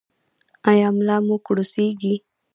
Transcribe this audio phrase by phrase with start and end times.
[0.69, 2.15] ایا ملا مو کړوسیږي؟